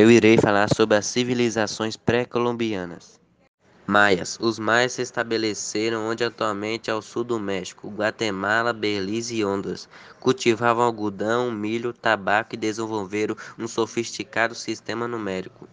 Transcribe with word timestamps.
Eu 0.00 0.12
irei 0.12 0.38
falar 0.38 0.68
sobre 0.72 0.96
as 0.96 1.06
civilizações 1.06 1.96
pré-colombianas. 1.96 3.18
Maias. 3.84 4.38
Os 4.40 4.56
maias 4.56 4.92
se 4.92 5.02
estabeleceram 5.02 6.08
onde 6.08 6.22
atualmente 6.22 6.88
é 6.88 6.94
o 6.94 7.02
sul 7.02 7.24
do 7.24 7.36
México, 7.40 7.88
Guatemala, 7.88 8.72
Belize 8.72 9.34
e 9.34 9.44
Honduras. 9.44 9.88
Cultivavam 10.20 10.84
algodão, 10.84 11.50
milho, 11.50 11.92
tabaco 11.92 12.54
e 12.54 12.56
desenvolveram 12.56 13.34
um 13.58 13.66
sofisticado 13.66 14.54
sistema 14.54 15.08
numérico. 15.08 15.68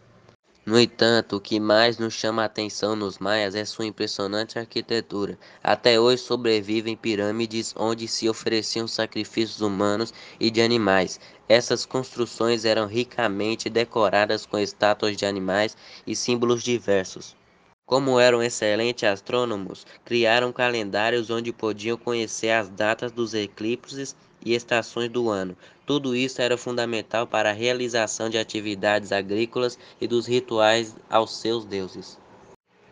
No 0.66 0.80
entanto, 0.80 1.36
o 1.36 1.40
que 1.40 1.60
mais 1.60 2.00
nos 2.00 2.16
chama 2.16 2.42
a 2.42 2.46
atenção 2.46 2.96
nos 2.96 3.20
maias 3.20 3.54
é 3.54 3.64
sua 3.64 3.86
impressionante 3.86 4.58
arquitetura. 4.58 5.38
Até 5.64 6.00
hoje 6.00 6.24
sobrevivem 6.24 6.98
pirâmides 6.98 7.72
onde 7.78 8.08
se 8.08 8.28
ofereciam 8.28 8.88
sacrifícios 8.88 9.62
humanos 9.62 10.12
e 10.40 10.50
de 10.50 10.64
animais. 10.64 11.20
Essas 11.48 11.86
construções 11.86 12.66
eram 12.66 12.88
ricamente 12.88 13.70
decoradas 13.70 14.48
com 14.48 14.58
estátuas 14.58 15.16
de 15.16 15.24
animais 15.28 15.78
e 16.08 16.16
símbolos 16.16 16.64
diversos. 16.64 17.36
Como 17.86 18.20
eram 18.20 18.42
excelentes 18.42 19.08
astrônomos, 19.08 19.86
criaram 20.04 20.52
calendários 20.52 21.30
onde 21.30 21.54
podiam 21.54 21.96
conhecer 21.96 22.50
as 22.50 22.70
datas 22.70 23.12
dos 23.12 23.36
eclipses 23.36 24.16
e 24.46 24.54
estações 24.54 25.10
do 25.10 25.30
ano. 25.30 25.58
Tudo 25.86 26.16
isso 26.16 26.42
era 26.42 26.58
fundamental 26.58 27.26
para 27.26 27.50
a 27.50 27.54
realização 27.54 28.30
de 28.30 28.38
atividades 28.38 29.12
agrícolas 29.12 29.78
e 30.00 30.08
dos 30.08 30.28
rituais 30.28 30.96
aos 31.10 31.36
seus 31.36 31.66
deuses. 31.66 32.18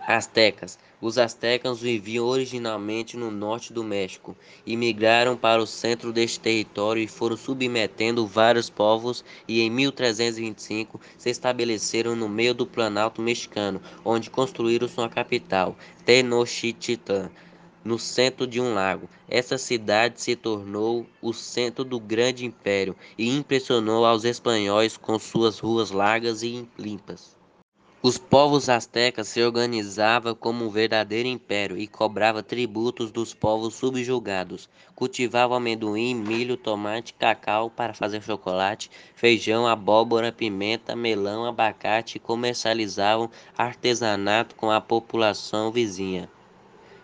Astecas. 0.06 0.78
Os 1.00 1.18
astecas 1.18 1.80
viviam 1.80 2.26
originalmente 2.26 3.16
no 3.16 3.30
norte 3.30 3.72
do 3.74 3.84
México 3.84 4.36
e 4.66 4.76
migraram 4.76 5.36
para 5.36 5.62
o 5.62 5.68
centro 5.68 6.14
deste 6.14 6.40
território 6.40 7.02
e 7.02 7.08
foram 7.08 7.38
submetendo 7.38 8.26
vários 8.26 8.70
povos 8.70 9.24
e 9.48 9.62
em 9.62 9.70
1325 9.70 11.00
se 11.18 11.30
estabeleceram 11.30 12.16
no 12.16 12.28
meio 12.30 12.54
do 12.54 12.66
Planalto 12.66 13.22
mexicano, 13.22 13.82
onde 14.04 14.30
construíram 14.30 14.88
sua 14.88 15.10
capital, 15.10 15.76
Tenochtitlan 16.06 17.30
no 17.84 18.00
centro 18.00 18.48
de 18.48 18.62
um 18.62 18.74
lago. 18.74 19.10
Essa 19.28 19.58
cidade 19.58 20.22
se 20.22 20.36
tornou 20.36 21.06
o 21.22 21.34
centro 21.34 21.84
do 21.84 22.00
grande 22.00 22.46
império 22.46 22.96
e 23.18 23.30
impressionou 23.36 24.06
aos 24.06 24.24
espanhóis 24.24 24.98
com 24.98 25.20
suas 25.20 25.60
ruas 25.60 25.92
largas 25.92 26.44
e 26.44 26.68
limpas. 26.78 27.36
Os 28.06 28.18
povos 28.18 28.68
astecas 28.68 29.30
se 29.30 29.42
organizavam 29.42 30.36
como 30.36 30.66
um 30.66 30.70
verdadeiro 30.70 31.30
império 31.30 31.78
e 31.78 31.88
cobrava 31.88 32.44
tributos 32.44 33.14
dos 33.14 33.34
povos 33.34 33.76
subjugados. 33.76 34.70
Cultivavam 34.94 35.56
amendoim, 35.56 36.14
milho, 36.14 36.58
tomate, 36.58 37.14
cacau 37.14 37.70
para 37.70 37.94
fazer 37.94 38.22
chocolate, 38.22 38.92
feijão, 39.16 39.66
abóbora, 39.66 40.34
pimenta, 40.34 40.98
melão, 40.98 41.46
abacate 41.46 42.18
e 42.18 42.20
comercializavam 42.20 43.32
artesanato 43.58 44.54
com 44.56 44.70
a 44.70 44.82
população 44.82 45.72
vizinha. 45.72 46.30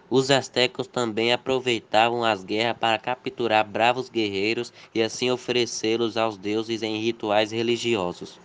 Os 0.10 0.32
astecos 0.32 0.88
também 0.88 1.32
aproveitavam 1.32 2.24
as 2.24 2.44
guerras 2.44 2.78
para 2.78 2.98
capturar 2.98 3.64
bravos 3.68 4.10
guerreiros 4.10 4.74
e 4.94 5.02
assim 5.02 5.30
oferecê-los 5.30 6.18
aos 6.18 6.38
deuses 6.38 6.82
em 6.82 7.00
rituais 7.00 7.52
religiosos. 7.52 8.40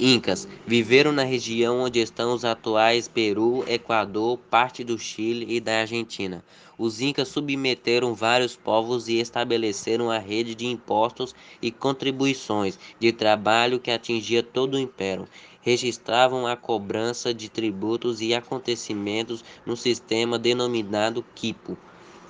Incas 0.00 0.46
viveram 0.64 1.10
na 1.10 1.24
região 1.24 1.80
onde 1.80 1.98
estão 1.98 2.32
os 2.32 2.44
atuais 2.44 3.08
Peru, 3.08 3.64
Equador, 3.66 4.38
parte 4.48 4.84
do 4.84 4.96
Chile 4.96 5.44
e 5.48 5.58
da 5.58 5.80
Argentina. 5.80 6.44
Os 6.78 7.00
Incas 7.00 7.26
submeteram 7.26 8.14
vários 8.14 8.54
povos 8.54 9.08
e 9.08 9.18
estabeleceram 9.18 10.08
a 10.08 10.18
rede 10.18 10.54
de 10.54 10.66
impostos 10.66 11.34
e 11.60 11.72
contribuições 11.72 12.78
de 13.00 13.10
trabalho 13.10 13.80
que 13.80 13.90
atingia 13.90 14.40
todo 14.40 14.74
o 14.74 14.78
império. 14.78 15.26
Registravam 15.62 16.46
a 16.46 16.54
cobrança 16.54 17.34
de 17.34 17.48
tributos 17.48 18.20
e 18.20 18.32
acontecimentos 18.32 19.44
no 19.66 19.76
sistema 19.76 20.38
denominado 20.38 21.24
quipo. 21.34 21.76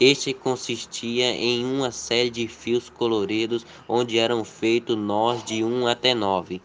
Este 0.00 0.32
consistia 0.32 1.32
em 1.32 1.66
uma 1.66 1.90
série 1.90 2.30
de 2.30 2.48
fios 2.48 2.88
coloridos 2.88 3.66
onde 3.86 4.18
eram 4.18 4.42
feitos 4.42 4.96
nós 4.96 5.44
de 5.44 5.62
um 5.62 5.86
até 5.86 6.14
nove. 6.14 6.62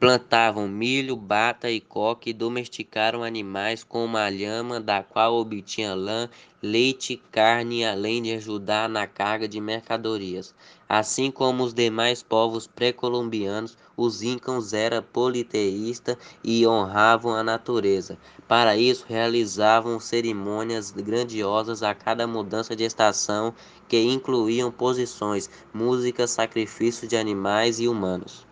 Plantavam 0.00 0.66
milho, 0.66 1.14
bata 1.14 1.70
e 1.70 1.78
coque 1.78 2.30
e 2.30 2.32
domesticaram 2.32 3.22
animais 3.22 3.84
como 3.84 4.16
a 4.16 4.30
lhama, 4.30 4.80
da 4.80 5.02
qual 5.02 5.34
obtinha 5.34 5.94
lã, 5.94 6.26
leite, 6.62 7.22
carne, 7.30 7.84
além 7.84 8.22
de 8.22 8.32
ajudar 8.32 8.88
na 8.88 9.06
carga 9.06 9.46
de 9.46 9.60
mercadorias. 9.60 10.54
Assim 10.88 11.30
como 11.30 11.64
os 11.64 11.74
demais 11.74 12.22
povos 12.22 12.66
pré-colombianos, 12.66 13.76
os 13.94 14.22
incas 14.22 14.72
eram 14.72 15.02
politeístas 15.02 16.16
e 16.42 16.66
honravam 16.66 17.34
a 17.34 17.42
natureza. 17.42 18.16
Para 18.48 18.78
isso, 18.78 19.04
realizavam 19.06 20.00
cerimônias 20.00 20.90
grandiosas 20.90 21.82
a 21.82 21.94
cada 21.94 22.26
mudança 22.26 22.74
de 22.74 22.84
estação, 22.84 23.54
que 23.86 24.00
incluíam 24.00 24.72
posições, 24.72 25.50
músicas, 25.74 26.30
sacrifícios 26.30 27.06
de 27.06 27.18
animais 27.18 27.78
e 27.78 27.86
humanos. 27.86 28.48